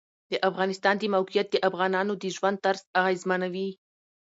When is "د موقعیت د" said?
0.99-1.57